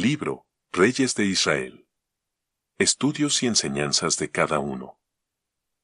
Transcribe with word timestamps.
Libro, 0.00 0.46
Reyes 0.70 1.16
de 1.16 1.26
Israel. 1.26 1.88
Estudios 2.78 3.42
y 3.42 3.48
enseñanzas 3.48 4.16
de 4.16 4.30
cada 4.30 4.60
uno. 4.60 5.00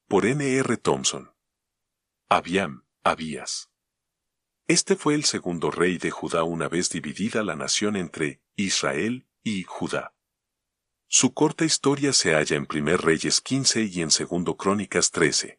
Por 0.06 0.24
N. 0.24 0.56
R. 0.56 0.76
Thompson. 0.76 1.32
Abiam, 2.28 2.86
Abías. 3.02 3.72
Este 4.68 4.94
fue 4.94 5.16
el 5.16 5.24
segundo 5.24 5.72
rey 5.72 5.98
de 5.98 6.12
Judá 6.12 6.44
una 6.44 6.68
vez 6.68 6.90
dividida 6.90 7.42
la 7.42 7.56
nación 7.56 7.96
entre 7.96 8.40
Israel 8.54 9.26
y 9.42 9.64
Judá. 9.64 10.14
Su 11.08 11.34
corta 11.34 11.64
historia 11.64 12.12
se 12.12 12.34
halla 12.34 12.54
en 12.54 12.66
Primer 12.66 13.00
Reyes 13.00 13.40
15 13.40 13.82
y 13.82 14.00
en 14.00 14.12
Segundo 14.12 14.56
Crónicas 14.56 15.10
13. 15.10 15.58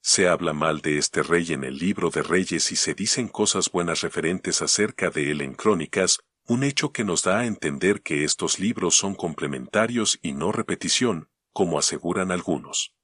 Se 0.00 0.26
habla 0.26 0.52
mal 0.52 0.80
de 0.80 0.98
este 0.98 1.22
rey 1.22 1.52
en 1.52 1.62
el 1.62 1.78
libro 1.78 2.10
de 2.10 2.24
Reyes 2.24 2.72
y 2.72 2.76
se 2.76 2.94
dicen 2.94 3.28
cosas 3.28 3.70
buenas 3.70 4.00
referentes 4.00 4.62
acerca 4.62 5.10
de 5.10 5.30
él 5.30 5.42
en 5.42 5.54
Crónicas, 5.54 6.24
un 6.46 6.64
hecho 6.64 6.92
que 6.92 7.04
nos 7.04 7.22
da 7.22 7.40
a 7.40 7.46
entender 7.46 8.02
que 8.02 8.24
estos 8.24 8.58
libros 8.58 8.96
son 8.96 9.14
complementarios 9.14 10.18
y 10.22 10.32
no 10.32 10.52
repetición, 10.52 11.28
como 11.52 11.78
aseguran 11.78 12.32
algunos. 12.32 12.94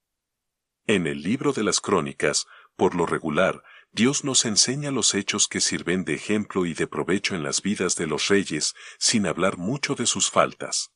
En 0.87 1.07
el 1.07 1.21
libro 1.21 1.53
de 1.53 1.63
las 1.63 1.79
Crónicas, 1.79 2.47
por 2.75 2.95
lo 2.95 3.05
regular, 3.05 3.63
Dios 3.91 4.23
nos 4.23 4.45
enseña 4.45 4.91
los 4.91 5.15
hechos 5.15 5.47
que 5.47 5.61
sirven 5.61 6.03
de 6.03 6.13
ejemplo 6.13 6.65
y 6.65 6.73
de 6.73 6.87
provecho 6.87 7.35
en 7.35 7.43
las 7.43 7.61
vidas 7.61 7.95
de 7.95 8.07
los 8.07 8.27
reyes, 8.27 8.75
sin 8.99 9.25
hablar 9.25 9.57
mucho 9.57 9.95
de 9.95 10.05
sus 10.05 10.29
faltas. 10.29 10.91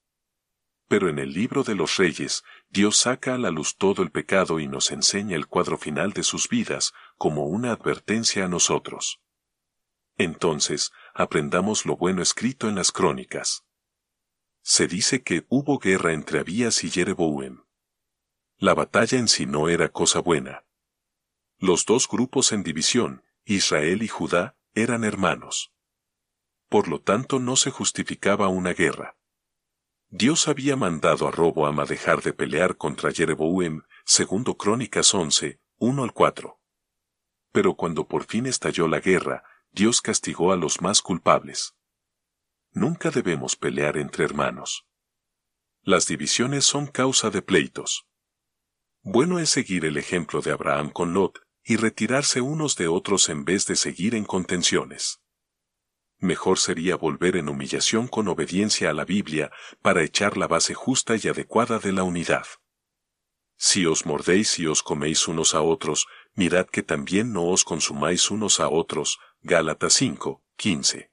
Pero 0.87 1.09
en 1.09 1.17
el 1.17 1.33
libro 1.33 1.63
de 1.63 1.75
los 1.75 1.97
reyes, 1.97 2.43
Dios 2.69 2.97
saca 2.97 3.33
a 3.33 3.37
la 3.37 3.49
luz 3.49 3.77
todo 3.77 4.03
el 4.03 4.11
pecado 4.11 4.59
y 4.59 4.67
nos 4.67 4.91
enseña 4.91 5.35
el 5.35 5.47
cuadro 5.47 5.77
final 5.77 6.13
de 6.13 6.23
sus 6.23 6.49
vidas, 6.49 6.93
como 7.17 7.47
una 7.47 7.71
advertencia 7.71 8.45
a 8.45 8.47
nosotros. 8.47 9.22
Entonces, 10.17 10.91
aprendamos 11.13 11.85
lo 11.85 11.97
bueno 11.97 12.21
escrito 12.21 12.67
en 12.69 12.75
las 12.75 12.91
crónicas. 12.91 13.65
Se 14.61 14.87
dice 14.87 15.23
que 15.23 15.45
hubo 15.49 15.79
guerra 15.79 16.13
entre 16.13 16.39
Abías 16.39 16.83
y 16.83 16.89
Jereboam. 16.89 17.65
La 18.57 18.73
batalla 18.73 19.17
en 19.17 19.27
sí 19.27 19.45
no 19.45 19.67
era 19.69 19.89
cosa 19.89 20.19
buena. 20.19 20.65
Los 21.57 21.85
dos 21.85 22.07
grupos 22.07 22.51
en 22.51 22.63
división, 22.63 23.23
Israel 23.45 24.03
y 24.03 24.07
Judá, 24.07 24.55
eran 24.73 25.03
hermanos. 25.03 25.73
Por 26.69 26.87
lo 26.87 27.01
tanto 27.01 27.39
no 27.39 27.55
se 27.55 27.71
justificaba 27.71 28.47
una 28.47 28.73
guerra. 28.73 29.17
Dios 30.09 30.47
había 30.47 30.75
mandado 30.75 31.27
a 31.27 31.31
Roboam 31.31 31.79
a 31.79 31.85
dejar 31.85 32.21
de 32.21 32.33
pelear 32.33 32.77
contra 32.77 33.11
Jereboam, 33.11 33.83
segundo 34.05 34.57
Crónicas 34.57 35.13
11, 35.13 35.59
1 35.77 36.03
al 36.03 36.13
4. 36.13 36.59
Pero 37.51 37.75
cuando 37.75 38.07
por 38.07 38.25
fin 38.25 38.45
estalló 38.45 38.87
la 38.87 38.99
guerra, 38.99 39.43
Dios 39.73 40.01
castigó 40.01 40.53
a 40.53 40.55
los 40.55 40.81
más 40.81 41.01
culpables. 41.01 41.75
Nunca 42.71 43.11
debemos 43.11 43.57
pelear 43.57 43.97
entre 43.97 44.23
hermanos. 44.23 44.85
Las 45.81 46.07
divisiones 46.07 46.63
son 46.63 46.87
causa 46.87 47.29
de 47.29 47.41
pleitos. 47.41 48.07
Bueno 49.01 49.39
es 49.39 49.49
seguir 49.49 49.83
el 49.83 49.97
ejemplo 49.97 50.41
de 50.41 50.51
Abraham 50.51 50.89
con 50.89 51.13
Lot 51.13 51.41
y 51.65 51.75
retirarse 51.75 52.39
unos 52.39 52.77
de 52.77 52.87
otros 52.87 53.27
en 53.27 53.43
vez 53.43 53.65
de 53.67 53.75
seguir 53.75 54.15
en 54.15 54.23
contenciones 54.23 55.19
mejor 56.23 56.57
sería 56.57 56.95
volver 56.95 57.35
en 57.35 57.49
humillación 57.49 58.07
con 58.07 58.27
obediencia 58.27 58.89
a 58.89 58.93
la 58.93 59.05
Biblia 59.05 59.51
para 59.81 60.03
echar 60.03 60.37
la 60.37 60.47
base 60.47 60.73
justa 60.73 61.15
y 61.21 61.27
adecuada 61.27 61.79
de 61.79 61.91
la 61.91 62.03
unidad. 62.03 62.45
Si 63.57 63.85
os 63.85 64.05
mordéis 64.05 64.57
y 64.57 64.65
os 64.65 64.81
coméis 64.81 65.27
unos 65.27 65.53
a 65.53 65.61
otros, 65.61 66.07
mirad 66.33 66.65
que 66.65 66.81
también 66.81 67.33
no 67.33 67.45
os 67.45 67.63
consumáis 67.63 68.31
unos 68.31 68.59
a 68.59 68.69
otros. 68.69 69.19
Gálatas 69.45 69.91
5, 69.95 70.41
15. 70.55 71.11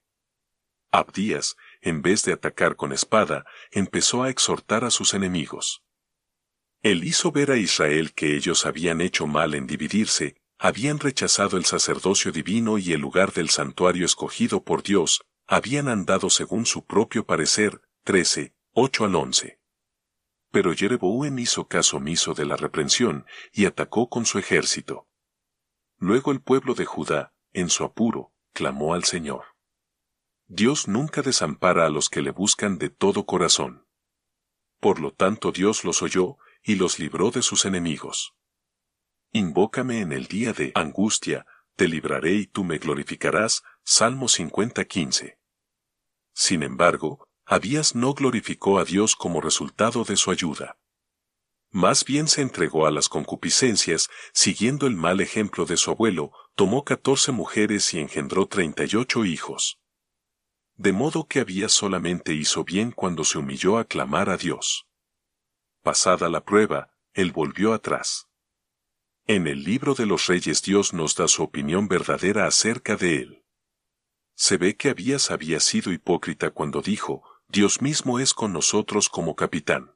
Abdías, 0.92 1.56
en 1.80 2.00
vez 2.00 2.22
de 2.24 2.32
atacar 2.32 2.76
con 2.76 2.92
espada, 2.92 3.44
empezó 3.72 4.22
a 4.22 4.30
exhortar 4.30 4.84
a 4.84 4.92
sus 4.92 5.14
enemigos. 5.14 5.82
Él 6.80 7.02
hizo 7.02 7.32
ver 7.32 7.50
a 7.50 7.56
Israel 7.56 8.14
que 8.14 8.36
ellos 8.36 8.66
habían 8.66 9.00
hecho 9.00 9.26
mal 9.26 9.54
en 9.54 9.66
dividirse, 9.66 10.36
habían 10.60 11.00
rechazado 11.00 11.56
el 11.56 11.64
sacerdocio 11.64 12.30
divino 12.30 12.78
y 12.78 12.92
el 12.92 13.00
lugar 13.00 13.32
del 13.32 13.50
santuario 13.50 14.06
escogido 14.06 14.62
por 14.62 14.84
Dios, 14.84 15.24
habían 15.48 15.88
andado 15.88 16.30
según 16.30 16.66
su 16.66 16.84
propio 16.84 17.26
parecer, 17.26 17.82
13, 18.04 18.54
8 18.74 19.04
al 19.06 19.16
11. 19.16 19.58
Pero 20.52 20.72
Jereboam 20.72 21.36
hizo 21.40 21.66
caso 21.66 21.96
omiso 21.96 22.34
de 22.34 22.44
la 22.44 22.54
reprensión 22.54 23.26
y 23.52 23.64
atacó 23.66 24.08
con 24.08 24.24
su 24.24 24.38
ejército. 24.38 25.08
Luego 25.98 26.30
el 26.30 26.40
pueblo 26.40 26.74
de 26.74 26.84
Judá, 26.84 27.34
en 27.52 27.68
su 27.68 27.84
apuro, 27.84 28.32
clamó 28.52 28.94
al 28.94 29.04
Señor. 29.04 29.44
Dios 30.46 30.88
nunca 30.88 31.22
desampara 31.22 31.86
a 31.86 31.90
los 31.90 32.08
que 32.08 32.22
le 32.22 32.32
buscan 32.32 32.78
de 32.78 32.90
todo 32.90 33.24
corazón. 33.24 33.86
Por 34.80 34.98
lo 34.98 35.12
tanto 35.12 35.52
Dios 35.52 35.84
los 35.84 36.02
oyó 36.02 36.38
y 36.62 36.74
los 36.74 36.98
libró 36.98 37.30
de 37.30 37.42
sus 37.42 37.64
enemigos. 37.66 38.34
Invócame 39.32 40.00
en 40.00 40.12
el 40.12 40.26
día 40.26 40.52
de 40.52 40.72
angustia, 40.74 41.46
te 41.76 41.86
libraré 41.86 42.32
y 42.32 42.46
tú 42.46 42.64
me 42.64 42.78
glorificarás. 42.78 43.62
Salmo 43.84 44.26
50:15. 44.26 45.38
Sin 46.32 46.64
embargo, 46.64 47.28
Abías 47.46 47.94
no 47.94 48.14
glorificó 48.14 48.78
a 48.78 48.84
Dios 48.84 49.14
como 49.14 49.40
resultado 49.40 50.02
de 50.04 50.16
su 50.16 50.32
ayuda. 50.32 50.79
Más 51.72 52.04
bien 52.04 52.26
se 52.26 52.42
entregó 52.42 52.86
a 52.86 52.90
las 52.90 53.08
concupiscencias, 53.08 54.08
siguiendo 54.32 54.88
el 54.88 54.96
mal 54.96 55.20
ejemplo 55.20 55.66
de 55.66 55.76
su 55.76 55.92
abuelo, 55.92 56.32
tomó 56.56 56.84
catorce 56.84 57.30
mujeres 57.30 57.94
y 57.94 58.00
engendró 58.00 58.46
treinta 58.46 58.84
y 58.84 58.96
ocho 58.96 59.24
hijos. 59.24 59.78
De 60.74 60.92
modo 60.92 61.28
que 61.28 61.40
Abías 61.40 61.72
solamente 61.72 62.32
hizo 62.34 62.64
bien 62.64 62.90
cuando 62.90 63.22
se 63.22 63.38
humilló 63.38 63.78
a 63.78 63.84
clamar 63.84 64.30
a 64.30 64.36
Dios. 64.36 64.88
Pasada 65.82 66.28
la 66.28 66.44
prueba, 66.44 66.92
él 67.14 67.30
volvió 67.30 67.72
atrás. 67.72 68.26
En 69.26 69.46
el 69.46 69.62
libro 69.62 69.94
de 69.94 70.06
los 70.06 70.26
reyes 70.26 70.62
Dios 70.62 70.92
nos 70.92 71.14
da 71.14 71.28
su 71.28 71.44
opinión 71.44 71.86
verdadera 71.86 72.46
acerca 72.46 72.96
de 72.96 73.16
él. 73.16 73.44
Se 74.34 74.56
ve 74.56 74.76
que 74.76 74.90
Abías 74.90 75.30
había 75.30 75.60
sido 75.60 75.92
hipócrita 75.92 76.50
cuando 76.50 76.82
dijo, 76.82 77.22
Dios 77.46 77.80
mismo 77.80 78.18
es 78.18 78.34
con 78.34 78.52
nosotros 78.52 79.08
como 79.08 79.36
capitán. 79.36 79.94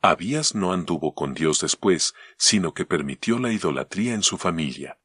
Abías 0.00 0.54
no 0.54 0.72
anduvo 0.72 1.14
con 1.14 1.34
Dios 1.34 1.60
después, 1.60 2.14
sino 2.36 2.72
que 2.74 2.84
permitió 2.84 3.38
la 3.38 3.52
idolatría 3.52 4.14
en 4.14 4.22
su 4.22 4.38
familia. 4.38 4.98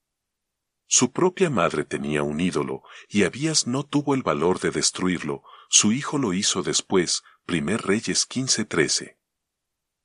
Su 0.85 1.11
propia 1.11 1.49
madre 1.49 1.83
tenía 1.83 2.23
un 2.23 2.39
ídolo, 2.39 2.83
y 3.09 3.23
Abías 3.23 3.65
no 3.65 3.83
tuvo 3.83 4.13
el 4.13 4.21
valor 4.21 4.59
de 4.59 4.71
destruirlo, 4.71 5.43
su 5.69 5.91
hijo 5.91 6.17
lo 6.17 6.33
hizo 6.33 6.61
después, 6.61 7.23
Primer 7.45 7.81
Reyes 7.81 8.27
15:13 8.29 9.17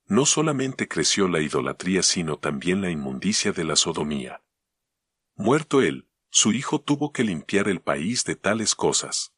no 0.08 0.24
solamente 0.24 0.88
creció 0.88 1.28
la 1.28 1.40
idolatría 1.40 2.02
sino 2.02 2.38
también 2.38 2.80
la 2.80 2.90
inmundicia 2.90 3.52
de 3.52 3.64
la 3.64 3.76
sodomía. 3.76 4.42
Muerto 5.36 5.82
él, 5.82 6.08
su 6.30 6.52
hijo 6.52 6.80
tuvo 6.80 7.12
que 7.12 7.24
limpiar 7.24 7.68
el 7.68 7.80
país 7.80 8.24
de 8.24 8.34
tales 8.34 8.74
cosas. 8.74 9.34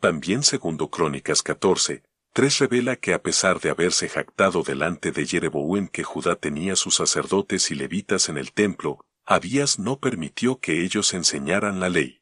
También 0.00 0.42
segundo 0.42 0.90
Crónicas 0.90 1.42
14, 1.42 2.02
3 2.36 2.58
revela 2.58 2.96
que 2.96 3.14
a 3.14 3.22
pesar 3.22 3.60
de 3.60 3.70
haberse 3.70 4.10
jactado 4.10 4.62
delante 4.62 5.10
de 5.10 5.24
Jereboam 5.24 5.88
que 5.88 6.04
Judá 6.04 6.36
tenía 6.36 6.76
sus 6.76 6.96
sacerdotes 6.96 7.70
y 7.70 7.74
levitas 7.74 8.28
en 8.28 8.36
el 8.36 8.52
templo, 8.52 9.00
Abías 9.24 9.78
no 9.78 10.00
permitió 10.00 10.60
que 10.60 10.84
ellos 10.84 11.14
enseñaran 11.14 11.80
la 11.80 11.88
ley. 11.88 12.20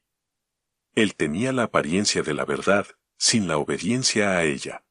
Él 0.93 1.15
tenía 1.15 1.51
la 1.51 1.63
apariencia 1.63 2.21
de 2.21 2.33
la 2.33 2.45
verdad, 2.45 2.87
sin 3.17 3.49
la 3.49 3.57
obediencia 3.57 4.37
a 4.37 4.45
ella. 4.45 4.85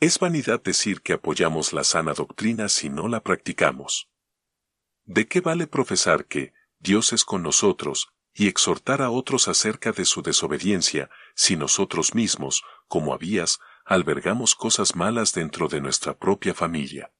Es 0.00 0.18
vanidad 0.18 0.62
decir 0.62 1.00
que 1.00 1.14
apoyamos 1.14 1.72
la 1.72 1.82
sana 1.82 2.12
doctrina 2.12 2.68
si 2.68 2.90
no 2.90 3.08
la 3.08 3.22
practicamos. 3.22 4.10
¿De 5.04 5.26
qué 5.28 5.40
vale 5.40 5.66
profesar 5.66 6.26
que 6.26 6.52
Dios 6.78 7.14
es 7.14 7.24
con 7.24 7.42
nosotros 7.42 8.08
y 8.34 8.48
exhortar 8.48 9.00
a 9.00 9.08
otros 9.08 9.48
acerca 9.48 9.92
de 9.92 10.04
su 10.04 10.20
desobediencia 10.20 11.08
si 11.34 11.56
nosotros 11.56 12.14
mismos, 12.14 12.64
como 12.86 13.14
habías, 13.14 13.60
albergamos 13.86 14.56
cosas 14.56 14.96
malas 14.96 15.32
dentro 15.32 15.68
de 15.68 15.80
nuestra 15.80 16.18
propia 16.18 16.54
familia? 16.54 17.12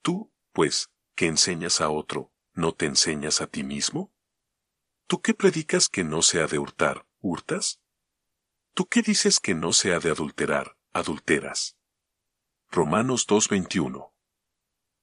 Tú, 0.00 0.32
pues, 0.52 0.90
que 1.16 1.26
enseñas 1.26 1.80
a 1.80 1.90
otro, 1.90 2.32
¿no 2.54 2.72
te 2.72 2.86
enseñas 2.86 3.40
a 3.40 3.48
ti 3.48 3.64
mismo? 3.64 4.12
¿Tú 5.08 5.20
qué 5.20 5.34
predicas 5.34 5.88
que 5.88 6.04
no 6.04 6.22
se 6.22 6.40
ha 6.40 6.46
de 6.46 6.58
hurtar, 6.58 7.04
hurtas? 7.20 7.80
¿Tú 8.74 8.86
qué 8.86 9.02
dices 9.02 9.40
que 9.40 9.54
no 9.54 9.72
se 9.72 9.92
ha 9.92 9.98
de 9.98 10.10
adulterar, 10.10 10.76
adulteras? 10.92 11.76
Romanos 12.70 13.26
2.21. 13.26 14.12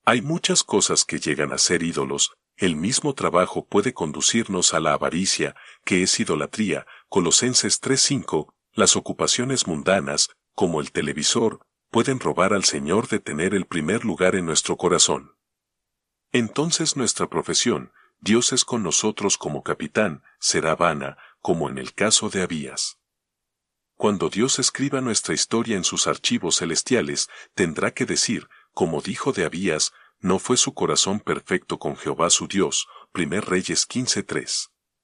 Hay 0.06 0.22
muchas 0.22 0.64
cosas 0.64 1.04
que 1.04 1.20
llegan 1.20 1.52
a 1.52 1.58
ser 1.58 1.84
ídolos, 1.84 2.32
el 2.56 2.76
mismo 2.76 3.14
trabajo 3.14 3.66
puede 3.66 3.94
conducirnos 3.94 4.74
a 4.74 4.80
la 4.80 4.94
avaricia, 4.94 5.56
que 5.86 6.04
es 6.04 6.20
idolatría, 6.20 6.88
Colosenses 7.10 7.82
3.5, 7.82 8.54
las 8.74 8.96
ocupaciones 8.96 9.68
mundanas, 9.68 10.30
como 10.60 10.82
el 10.82 10.92
televisor, 10.92 11.66
pueden 11.90 12.20
robar 12.20 12.52
al 12.52 12.66
Señor 12.66 13.08
de 13.08 13.20
tener 13.20 13.54
el 13.54 13.66
primer 13.66 14.04
lugar 14.04 14.36
en 14.36 14.46
nuestro 14.46 14.76
corazón. 14.76 15.38
Entonces 16.34 16.98
nuestra 16.98 17.30
profesión, 17.30 17.94
Dios 18.20 18.52
es 18.52 18.66
con 18.66 18.84
nosotros 18.84 19.38
como 19.38 19.64
capitán, 19.64 20.22
será 20.38 20.76
vana, 20.76 21.18
como 21.40 21.70
en 21.70 21.78
el 21.78 21.94
caso 21.94 22.30
de 22.30 22.42
Abías. 22.42 23.00
Cuando 23.96 24.28
Dios 24.28 24.60
escriba 24.60 25.00
nuestra 25.00 25.34
historia 25.34 25.78
en 25.78 25.86
sus 25.86 26.08
archivos 26.08 26.58
celestiales, 26.58 27.30
tendrá 27.54 27.94
que 27.94 28.06
decir, 28.06 28.50
como 28.74 29.00
dijo 29.00 29.32
de 29.32 29.46
Abías, 29.46 29.94
no 30.20 30.40
fue 30.40 30.58
su 30.58 30.74
corazón 30.74 31.22
perfecto 31.22 31.80
con 31.80 31.96
Jehová 31.96 32.30
su 32.30 32.50
Dios, 32.50 32.90
1 33.14 33.40
Reyes 33.40 33.88
15.3. 33.88 34.72